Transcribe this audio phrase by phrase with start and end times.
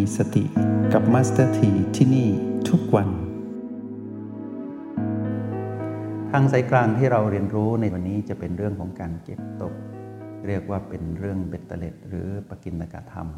[0.00, 0.44] มีสติ
[0.92, 2.28] กับมาสเตอร์ทีที่นี่
[2.68, 3.08] ทุกวัน
[6.30, 9.74] ทางสายกลางที่เราเรียนรู้ในวันนี้จะเป็นเรื่องของการเก็บตก
[10.46, 13.28] เรียกว่าเป็นเรื่องเบ็ดเตล็ด หรือปกินกธรรม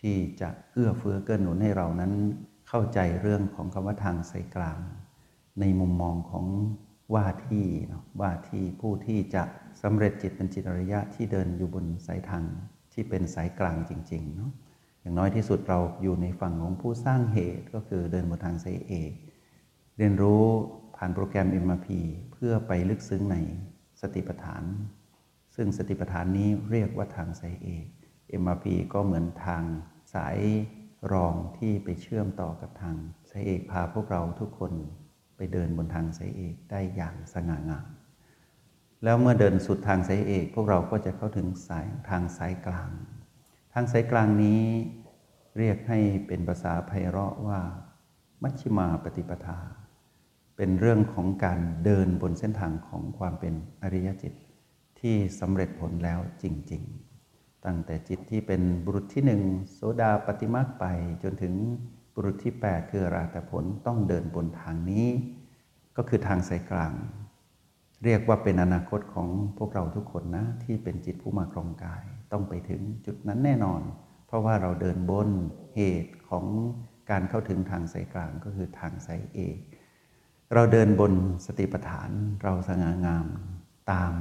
[0.00, 2.12] ที่จะเอื้อเฟื้อเกื้อหนุนให้เรานั้น
[2.68, 4.78] เข้าใจเรื่องของคำว่าทางสายกลาง
[5.60, 6.46] ในมุมมองของ
[7.14, 7.66] ว่าที่
[8.20, 9.42] ว่าที่ผู้ที่จะ
[9.82, 12.44] สำเร็จจิตเป็นจิตอริยะที่เดินอยู่บนสายทาง
[12.92, 14.52] ที่เป็นสายกลางจริงๆเนาะ
[15.04, 19.12] อย่างน้อยที่สุดเราอยู่ในฝั่งของผู้สร้างเหตุก็คือเดินบนทางสายเอก
[19.98, 20.44] เรียนรู้
[20.96, 21.88] ผ่านโปรแกรม MRP
[22.32, 23.36] เพื่อไปลึกซึ้งใน
[24.00, 24.62] สติปัฏฐาน
[25.54, 27.84] ซึ่งสติปัฏฐานนี้เรียกว่าทางสายเอก
[28.42, 29.62] MRP ก็เหมือนทาง
[30.14, 30.38] สาย
[31.12, 32.96] รองที่ไปเชื่อมต่อกับทาง
[33.30, 34.72] สายเอกพาพวกเราทุกคน
[35.36, 37.86] ไปเดินบนทางสายเอกได้อย่างสง่างาม
[39.04, 42.90] แล้วเมื่อเดินสุดทางสายเอก พวกเราก็จะเข้าถึงสายทางสายกลาง
[43.76, 44.62] ทางสายกลางนี้
[45.58, 47.60] เรียกให้เป็นภาษาไพเราะว่า
[48.42, 49.58] มัชฌิมาปฏิปทา
[50.56, 54.34] เป็นเรื่องของการเดินบนเส้นทางของความเป็นอริยจิต
[55.00, 56.82] ที่สำเร็จผลแล้วจริง
[57.22, 60.84] ๆ ตั้งแต่จิตที่เป็นบุรุษที่หนึ่งโสดาปฏิมาไป
[61.22, 61.54] จนถึง
[62.14, 65.08] บุรุษที่ 8 คือราตผลต้องเดินบนทางนี้
[65.96, 66.92] ก็คือทางสายกลาง
[68.04, 69.28] เรียกว่าเป็นอนาคตของ
[69.58, 73.80] พวกเราทุกคนนะ ที่เป็นจิตผู้มาครองกาย ต้องไปถึงจุดนั้นแน่นอน
[74.26, 75.28] เพราะว่าเราเดินบน
[75.74, 76.44] เหตุของ
[77.10, 79.58] การเข้าถึงทางสายกลางก็คือทางสายเอก
[80.54, 81.12] เราเดินบน
[81.46, 82.10] สติปัฏฐาน
[82.42, 83.26] เราสง่างาม
[83.92, 84.12] ตาม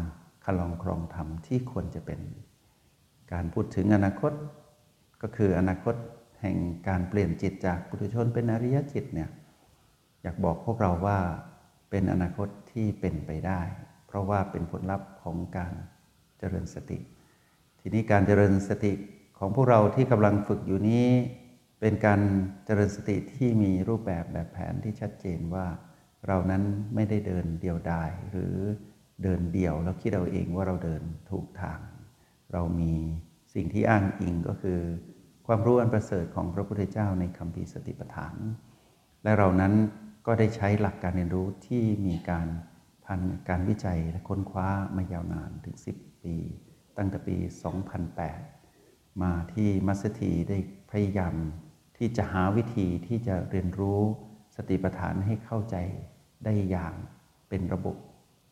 [0.45, 2.21] คลองครองธรรมที่ควรจะเป็น
[3.33, 4.33] การพูดถึงอนาคต
[5.21, 5.95] ก็คืออนาคต
[6.41, 9.29] แห่งการเปลี่ยนจิตจากปุถุชนเป็นอริยจิตเนี่ย
[10.21, 11.19] อยากบอกพวกเราว่า
[11.89, 13.61] เป็นอนาคตที่เป็นไปได้
[14.07, 15.73] เพราะว่าเป็นผลลัพธ์ของการ
[16.39, 16.99] เจริญสติ
[17.85, 18.93] ทีนี้การเจริญสติ
[19.37, 21.07] ของพวกเราที่กำลังฝึกอยู่นี้
[21.79, 22.21] เป็นการ
[22.65, 25.65] เจริญสติที่มีรูปแบบแบบแผนที่ชัดเจนว่า
[26.27, 26.63] เรานั้น
[26.95, 28.55] ไม่ได้เดินเดียวดาย หรือ
[29.23, 31.01] เดินเดี่ยวแล้วคิดเอาเองว่าเราเดิน
[31.31, 31.79] ถูกทาง
[32.53, 32.93] เรามี
[33.53, 34.79] สิ่งที่อ้างอิงก็คือ
[35.47, 38.35] ความรู้อันประเสริฐของพระพุทธเจ้าในคำพีสติปัฏฐาน
[39.23, 39.73] และเรานั้น
[40.25, 42.47] ก็ได้ใช้หลักการเรียนรู้ที่มีการ
[43.05, 46.35] พันการวิจัยและค้นคว้ามายาวนานถึง 10 ปี
[46.97, 47.35] ตั้งแต่ปี
[48.29, 50.57] 2008 มาที่มัสถีได้
[50.91, 51.35] พยายาม
[51.97, 54.01] ที่จะหาวิธีที่จะเรียนรู้
[54.55, 55.75] สติปัฏฐานให้เข้าใจ
[56.45, 56.93] ได้อย่าง
[57.49, 57.97] เป็นระบบ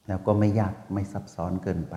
[0.08, 1.96] แล้วก็ไม่ยากไม่ซับซ้อนเกินไป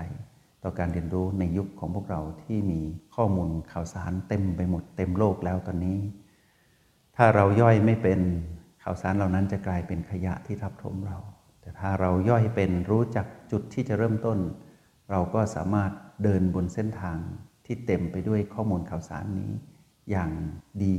[0.62, 2.80] ต่อการเรียนรู้ในยุคของพวกเราที่มี
[3.14, 5.98] ข้อมูลข่าวสารเต็มไปหมดเต็มโลกแล้วตอนนี้
[7.16, 8.20] ถ้าเราย่อยไม่เป็น
[8.82, 11.18] ข่าวสารเหล่านั้นจะกลายเป็นขยะที่ทับถมเรา
[11.60, 14.38] แต่ถ้าเราย่อยเป็นรู้จักจุดที่จะเริ่มต้น
[15.10, 15.90] เราก็สามารถ
[16.22, 17.18] เดินบนเส้นทาง
[17.66, 19.50] ที่เต็มไปด้วยข้อมูลข่าวสารนี้
[20.10, 20.30] อย่าง
[20.84, 20.96] ดี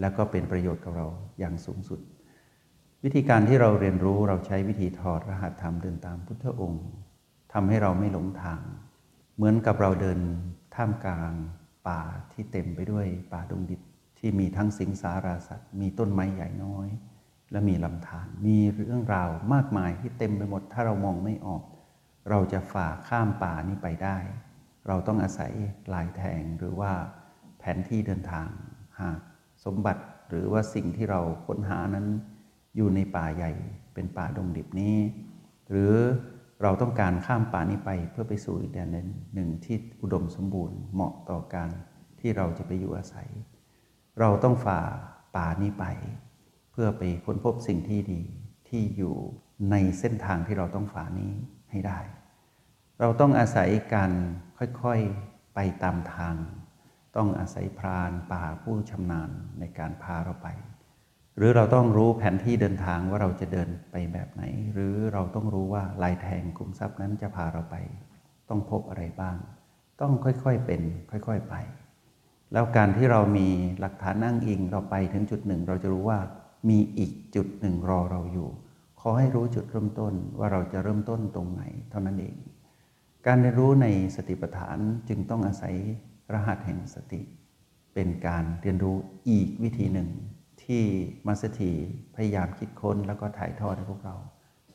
[0.00, 1.06] แล้วก็เป็นประโยชน์กับเรา
[1.38, 2.00] อย่างสูงสุด
[3.04, 6.86] วิธีการที่เราเรียนรู้เราใช้วิธีถอดรหัสธรรมเดินตามพุทธองค์
[7.52, 8.62] ทำให้เราไม่หลงทาง
[9.36, 10.18] เหมือนกับเราเดิน
[10.74, 11.32] ท่ามกลาง
[11.88, 12.00] ป่า
[12.32, 13.80] ที่เต็มไปด้วยป่าดงดิบ
[14.18, 16.88] ที่มีทั้งสิงสาราสัตว์ มีต้นไม้ใหญ่น้อย
[17.50, 21.62] และมีลำธารมีเรื่องราวมากมายที่เต็มไปหมด ถ้าเรามองไม่ออก
[22.30, 24.16] เราจะฝ่าข้ามป่านี้ไปได้
[24.86, 25.52] เราต้องอาศัย
[25.92, 26.92] ลายแทงหรือว่า
[27.58, 28.48] แผนที่เดินทาง
[29.00, 29.20] หาก
[29.64, 32.06] สมบัติหรือว่าสิ่งที่เราค้นหานั้น
[32.76, 33.52] อยู่ในป่าใหญ่
[33.94, 34.96] เป็นป่าดงดิบนี้
[35.70, 35.94] หรือ
[36.62, 38.88] เราต้องการข้ามป่านี้ไปเพื่อไปสู่อีกแดน
[39.34, 41.70] หนึ่งที่อุดมสมบูรณ์เหมาะต่อการ
[42.20, 43.28] ที่เราจะไปอยู่อาศัย
[44.20, 44.80] เราต้องฝ่า
[45.36, 45.84] ป่านี้ไป
[46.72, 48.22] เพื่อไปค้นพบสิ่งที่ดี
[48.68, 49.14] ที่อยู่
[49.70, 51.32] ในเส้นทางที่เราต้องฝ่านี้
[51.70, 51.98] ให้ได้
[53.02, 54.12] เราต้องอาศัยการ
[54.58, 56.36] ค่อยๆไปตามทาง
[57.16, 59.30] ต้องอาศัยพรานป่าผู้ชำนาญ
[59.60, 60.48] ในการพาเราไป
[61.36, 64.42] หรือเราต้องรู้แผนที่เดินทางว่าเราจะเดินไปแบบไหน
[64.72, 67.76] หรือเราต้องรู้ว่าลายแทงกลุ่มทรัพย์นั้นจะพาเราไป
[68.48, 69.36] ต้องพบอะไรบ้าง
[70.00, 71.54] ต้องค่อยๆเป็น ค่อย ๆไป
[72.52, 73.48] แล้วการที่เรามี
[73.80, 76.18] หลักฐานนั่งอิงเราไปถึงจุดหนึ่ง เราจะรู้ว่า
[76.68, 78.48] มีอีกจุดหนึ่งรอเราอยู่
[79.00, 82.36] ขอให้รู้จุดเริ่มต้นว่าเราจะเริ่มต้นตรงไหน เท่านั้นเอง
[83.26, 83.86] การเรียนรู้ใน
[84.16, 84.78] สติปัฏฐาน
[85.08, 85.76] จึงต้องอาศัย
[86.32, 87.22] รหัสแห่งสติ
[87.94, 88.96] เป็นการเรียนรู้
[89.30, 90.08] อีกวิธีหนึ่ง
[90.64, 90.84] ที่
[91.26, 91.72] มัสถี
[92.16, 94.16] พยายามคิดค้นแล้วก็ถ่ายทอดให้พวกเรา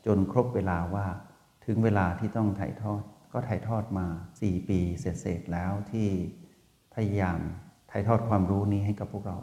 [0.05, 1.05] จนครบเวลาว่า
[1.65, 3.01] ถึงเวลาที่ต้องถ่ายทอด
[3.33, 4.05] ก็ถ่ายทอดมา
[4.39, 6.09] 4 ปีเสร็จแล้วที่
[6.95, 7.39] พยายาม
[7.91, 9.37] ถ่ายทอดความรู้นี้ให้กับพวกเรา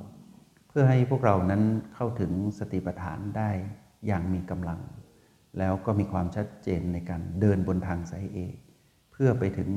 [0.69, 1.63] เพื่อให้พวกเรานั้น
[1.95, 3.51] เข้าถึงสติปัฏฐานได้
[4.07, 4.81] อย่างมีกำลัง
[5.59, 8.55] แล้วก็มีความชัดเจนในการเดินบนทางสายเอก
[9.25, 9.71] พื่อไปถึง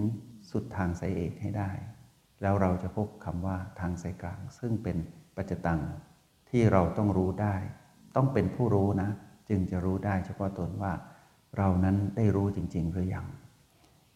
[0.52, 1.72] สุดทางสายเอกให้ได้
[2.42, 4.98] แล้วเราจะพบคำว่าทางสายกลาง ซึ่งเป็น
[5.36, 5.82] ปัจจตัง
[6.50, 7.56] ที่เราต้องรู้ได้
[8.16, 9.10] ต้องเป็นผู้รู้นะ
[9.50, 10.94] จึงจะรู้ได้เฉพาะตนว่า
[11.58, 13.28] เรานั้นได้รู้จริง ๆ หรือยัง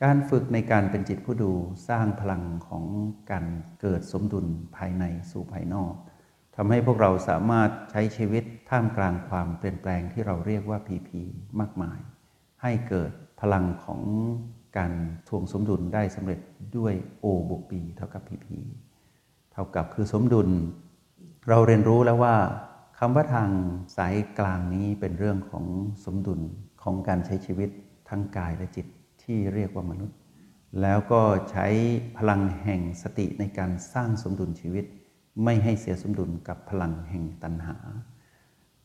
[0.03, 1.51] การฝึกในการเป็นจิตผู้ดู
[1.89, 2.83] สร้างพลังของ
[3.31, 3.45] การ
[3.81, 5.93] เกิดสมดุลภายในสู่ภายนอก
[6.55, 11.21] ทำให้พวกเราสามารถใช้ชีวิตท่ามกลางความเปลี่ยนแปลงที่เราเรียกว่าพีพี
[11.59, 11.99] มากมาย
[12.61, 13.11] ให้เกิด
[13.41, 14.01] พลังของ
[14.77, 14.91] การ
[15.27, 16.39] ทวงสมดุลได้สำเร็จ
[16.77, 16.93] ด้วย
[17.23, 18.47] O บวก B เท่ากับ PP
[19.51, 20.49] เท่ากับคือสมดุล
[21.49, 22.35] เราเรียนรู้แล้วว่า
[22.99, 23.49] คำว่าทาง
[23.97, 25.65] สายกลางนี้เป็นเรื่องของ
[26.05, 26.41] สมดุล
[26.83, 27.69] ของการใช้ชีวิต
[28.09, 28.87] ทั้งกายและจิต
[29.23, 30.17] ที่เรียกว่ามนุษย์
[30.81, 31.21] แล้วก็
[31.51, 31.67] ใช้
[32.17, 34.85] พลังแห่งสติในการสร้างสมดุลชีวิต
[35.43, 37.77] ไม่ให้เสียสมดุลกับพลังแห่งตัณหา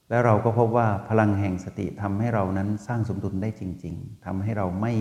[0.09, 4.93] และเราก็พบว่าพลังแห่งสติทำให้เรานั้นสร้างสมดุลได้จริง ๆทำให้เราไม่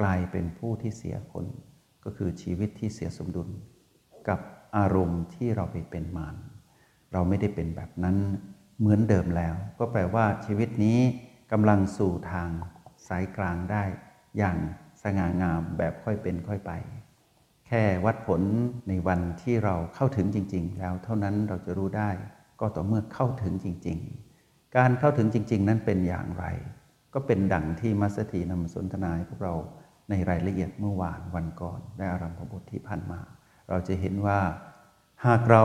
[0.00, 1.46] กลายเป็นผู้ที่เสียคน
[2.04, 3.48] ก็คือชีวิตที่เสียสมดุล
[4.28, 4.40] กับ
[4.76, 6.36] อารมณ์ที่เราไปเป็นมาร
[7.12, 8.16] เราไม่ได้เป็นแบบนั้น
[8.78, 10.98] เหมือนเดิมแล้ว ก็แปลว่าชีวิตนี้
[11.52, 12.48] กำลังสู่ทาง
[13.08, 13.84] สายกลางได้
[14.38, 14.58] อย่าง
[15.02, 16.72] สง่างามแบบค่อยเป็นค่อยไป
[17.66, 18.42] แค่วัดผล
[18.88, 22.10] ในวันที่เราเข้าถึงจริง ๆ แล้วเท่านั้นเราจะรู้ได้
[22.60, 23.98] ก็ต่อเมื่อเข้าถึงจริง
[24.36, 26.44] ๆ การเข้าถึงจริง ๆ นั้นเป็นอย่างไร
[27.14, 29.54] ก็เป็นดังที่มัสถีนำสนทนาพวกเรา
[30.10, 33.20] ในรายละเอียดเมื่อวานวันก่อนได้อารัมพบทที่ผ่านมา
[33.68, 34.40] เราจะเห็นว่า
[35.26, 35.64] หากเรา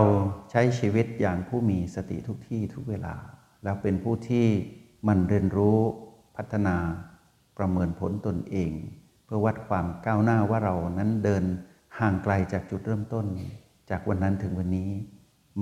[0.52, 3.16] ใช้ชีวิตอย่างผู้มีสติทุกที่ทุกเวลา
[3.64, 4.48] แล้วเป็นผู้ที่
[5.08, 5.78] มันเรียนรู้
[6.38, 6.78] พัฒนา
[7.58, 8.72] ประเมินผลตนเอง
[9.26, 11.44] เพื่อวัดความก้าวหน้าว่าเรานั้นเดิน
[12.00, 13.26] ห่างไกลจากจุดเริ่มต้น
[13.90, 14.90] จากวันนั้นถึงวันนี้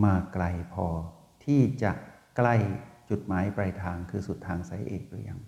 [0.04, 0.44] มาไกล
[0.74, 0.88] พอ
[1.46, 1.92] ที่จะ
[2.38, 2.56] ใกล้
[3.10, 5.40] จุดหมายปลายทางคือสุดทางสายเอกหรือยัง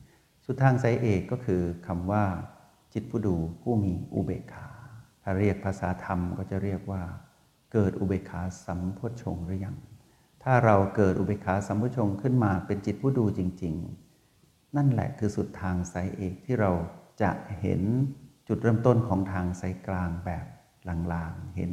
[0.46, 2.24] สุดทางสายเอกก็คือคำว่า
[2.94, 4.68] จิตผู้ดูผู้มีอุเบกขา
[5.24, 7.02] ถ้าเรียกภาษาธรรมก็จะเรียกว่า
[7.74, 9.78] เกิดอุเบกขาสัมพุทชงหรือยัง
[10.44, 13.74] ถ้าเราเกิดอุเบกขาสัมพุทชงขึ้นมาเป็นจิตผู้ดูจริง
[14.26, 16.72] ๆ นั่นแหละคือสุดทางสายเอกที่เรา
[17.22, 17.82] จะเห็น
[18.48, 20.46] จุดเริ่มต้นของทางสายกลางแบบ
[21.14, 21.72] ลางๆ เห็น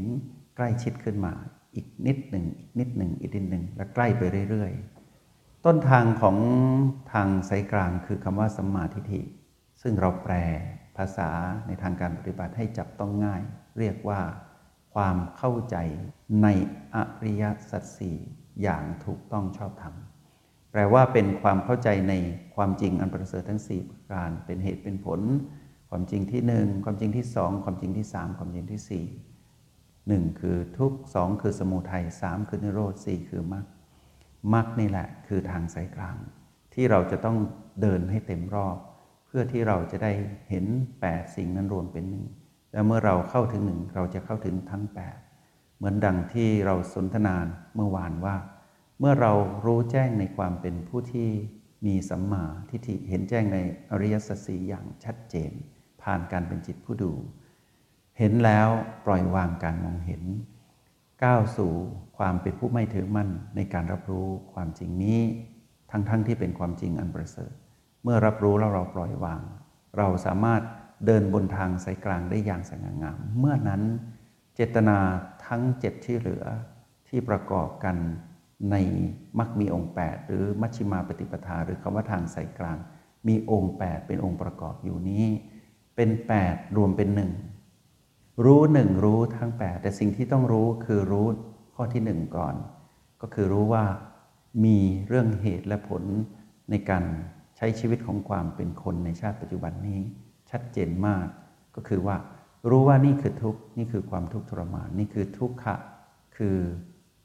[0.57, 1.33] ใกล้ชิดขึ้นมา
[1.75, 4.73] อีกนิดหนึ่งอีกนิดหนึ่งอีกนิดหนึ่งและใกล้ไปเรื่อย
[5.19, 6.37] ๆ ต้นทางของ
[7.13, 9.23] ทางสายกลางคือคำว่าสัมมาทิฏฐิ
[9.83, 10.35] ซึ่งเราแปล
[10.97, 11.31] ภาษา
[11.67, 13.43] ในทางการปฏิบัติให้จับต้องง่าย
[13.79, 14.21] เรียกว่า
[14.95, 15.77] ความเข้าใจ
[16.43, 16.49] ใน
[16.95, 18.17] อริยสัจสี่
[18.63, 19.95] อย่างถูกต้องชอบธรรม
[20.71, 22.15] แปลว่าเป็นความเข้าใจใน
[22.55, 25.21] ความจริงอันประเสริฐทั้ง 4 ประการ เป็นเหตุเป็นผล
[25.91, 29.05] ความจริงที่หนึ่งความจริงที่สองความจริงที่สามความจริงที่สี่
[30.09, 33.67] หนึ่งคือทุกสองคือสมุทัยสามคือนิโรธสี่คือมรรค
[34.55, 36.17] มรรคนี่แหละคือทางสายกลาง
[36.75, 37.37] ที่เราจะต้อง
[37.81, 38.77] เดินให้เต็มรอบ
[39.37, 40.13] พื่อที่เราจะได้
[40.49, 40.67] เห็น
[41.03, 42.25] 8 สิ่งนั้นรวมเป็นหนึ่ง
[42.73, 44.85] และเมื่อเราเข้าถึงหนึ่งเราจะเข้าถึงทั้ง
[45.31, 48.37] 8 เหมือนดังที่เราสนทนานเมื่อวานว่า
[49.01, 49.33] เมื่อเรา
[49.65, 51.29] รู้แจ้งในความเป็นผู้ที่
[51.87, 53.59] มีสัมมาทิฏฐิเห็นแจ้งใน
[53.91, 55.53] อริยสัจสีอย่างชัดเจน
[56.03, 57.13] ผ่านการเป็นจิตผู้ดู
[58.19, 58.69] เห็นแล้ว
[59.07, 60.23] ปล่อยวางการมองเห็น
[61.25, 61.73] ก้าวสู่
[62.19, 65.21] ความเป็นผู้ไม่ถือมั่นในการรับรู้ความจริงนี้
[65.91, 67.55] ทั้งๆทที่เป็นความจริงอันประเสริฐ
[68.05, 69.43] เมื่อรับรู้แล้วเราปล่อยวาง
[69.99, 70.63] เราสามารถ
[71.07, 73.83] เดินบนทางสายกลางได้อย่างสง่างาม เมื่อนั้น
[74.55, 74.99] เจตนา
[75.47, 76.45] ทั้งเจ็ดที่เหลือ
[77.09, 77.97] ที่ประกอบกัน
[78.71, 78.77] ใน
[79.39, 82.79] มักมีองค์ 8 หรือมัชฌิมาปฏิปทา หรือคำว่าทางสายกลาง
[83.29, 85.25] มีองค์ 8 เป็นองค์ประกอบอยู่นี้
[85.97, 86.11] เป็น
[86.43, 87.33] 8 รวมเป็นหนึ่ง
[88.45, 91.27] รู้หนึ่งรู้ทั้ง 8 แต่สิ่งที่ต้องรู้คือรู้
[91.75, 92.55] ข้อที่หนึ่งก่อน
[93.21, 93.85] ก็คือรู้ว่า
[94.65, 96.03] มีเรื่องเหตุและผล
[96.71, 97.05] ในการ
[97.65, 100.01] ช้ชีวิตของความเป็นคนในชาติปัจจุบันนี้
[100.51, 101.27] ชัดเจนมาก
[101.77, 102.17] ก็คือว่า
[102.71, 105.77] รู้ว่านี่คือทุกข์นี่คือความทุกข์ทรมานนี่คือทุกขะ
[106.37, 106.57] คือ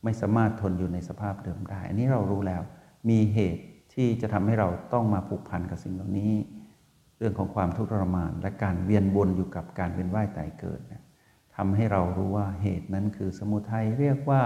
[0.04, 2.62] ไม่สามารถทนอยู่ในสภาพเดิมได้ อันนี้เรารู้แล้ว
[3.10, 6.34] มีเหตุที่จะทำให้เราต้องมาผูกพันกับสิ่งเหล่านี้
[7.18, 11.04] เรื่องของความทุกข์ทรมาน และการเวียนวนอยู่กับการเวียนว่ายตายเกิดเนี่ย
[11.56, 14.42] ทำให้เรารู้ว่าเหตุนั้นคือสมุทัยเรียกว่า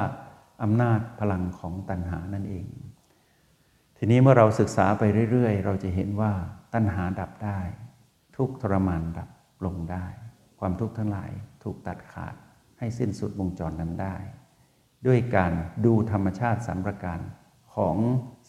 [0.63, 2.65] อำนาจพลังของตัณหานั่นเอง
[4.05, 6.31] ทีนี้เมื่อเราศึกษาไปเรื่อยๆ เราจะเห็นว่า
[6.73, 7.59] ตัณหาดับได้
[8.37, 9.29] ทุกทรมานดับ
[9.65, 10.05] ลงได้
[10.59, 11.31] ความทุกข์ทั้งหลาย
[11.63, 12.35] ถูกตัดขาด
[12.79, 14.15] ให้สิ้นสุดวงจรนั้นได้
[15.07, 15.51] ด้วยการ
[15.85, 17.19] ดูธรรมชาติสามประการ
[17.75, 17.95] ของ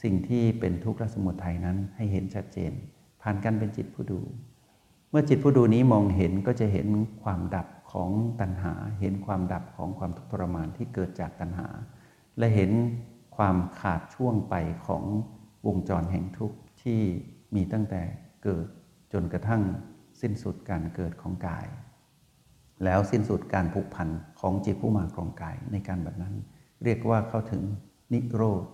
[0.02, 2.72] สิ่งที่เป็นทุกข์และสมุทัยนั้นให้เห็นชัดเจน
[3.22, 4.20] ผ่านกันเป็นจิตผู้ดู
[5.10, 6.88] เมื่อจิตผู้ดูนี้มองเห็นก็จะเห็น
[7.22, 11.68] ความดับของตัณหา เห็นความดับของความทุกข์ทรมานที่เกิดจากตัณหา
[12.38, 12.70] และเห็น
[13.36, 14.54] ความขาดช่วงไป
[14.86, 15.04] ของ
[15.66, 17.00] วงจรแห่งทุกข์ที่
[17.54, 18.02] มีตั้งแต่
[18.44, 18.66] เกิด
[19.12, 19.62] จนกระทั่ง
[20.20, 21.66] สิ้นสุดการเกิดของกาย
[22.84, 24.08] แล้วสิ้นสุดการผูกพัน
[24.40, 26.34] ของจิตผู้มาครองกายในการแบบนั้น
[26.84, 27.62] เรียกว่าเข้าถึง
[28.12, 28.64] นิโรธ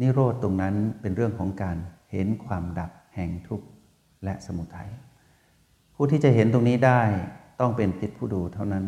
[0.00, 1.76] นิโรธตรงนั้นเป็นเรื่องของการ
[2.12, 3.66] เห็นความดับแห่งทุกข์
[4.24, 4.90] และสมุทัย
[5.94, 7.02] ผู้ที่จะเห็นตรงนี้ได้
[7.60, 8.86] ต้องเป็นจิตผู้ดูเท่านั้น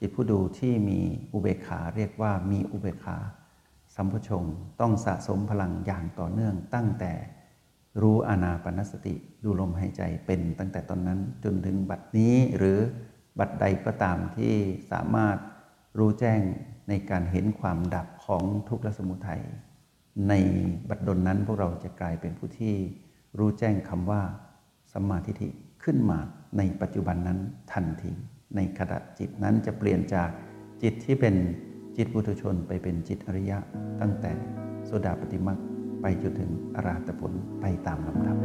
[0.00, 1.00] จิตผู้ดูที่มี
[1.32, 3.16] อุเบกขาเรียกว่ามีอุเบกขา
[4.02, 4.44] สัมพชง
[4.80, 7.12] ต้องสะสมพลังอย่างต่อเนื่องตั้งแต่
[8.02, 12.78] รู้อานาปนสติดูลมหายใจเป็นตั้งแต่ตอนนั้นจนถึงบัดนี้หรือ
[13.38, 14.54] บัดใดก็ตามที่
[14.92, 15.36] สามารถ
[15.98, 16.40] รู้แจ้ง
[16.88, 19.42] ในการเห็นความดับของทุกขและสมุทัย
[20.28, 20.34] ใน
[20.88, 22.74] บัดดลนั้นพวกเราจะกลายเป็นผู้ที่
[23.38, 24.22] รู้แจ้งคำว่า
[24.92, 25.48] สัมมาทิฏฐิ
[25.84, 26.18] ขึ้นมา
[26.58, 27.38] ในปัจจุบันนั้น
[27.72, 28.12] ทันที
[28.56, 30.30] ในขณะจิตนั้นจะเปลี่ยนจาก
[30.82, 31.36] จิตที่เป็น
[32.02, 33.58] จิตปุถุชนไปเป็นจิตอริยะ
[34.00, 34.32] ตั้งแต่
[34.86, 35.58] โสดาปฏิมัก
[36.02, 38.36] ไปจนถึงอรหัตผลไปตามลำดับ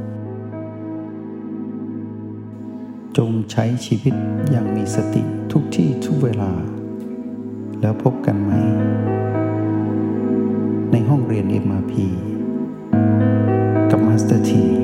[3.17, 4.13] จงใช้ชีวิต
[4.51, 5.21] อย่างมีสติ
[5.51, 6.51] ทุกที่ทุกเวลา
[7.81, 8.51] แล้วพบกันใหม่
[10.91, 11.93] ในห้องเรียน MRP
[13.91, 14.75] กับมาสเตอร์ที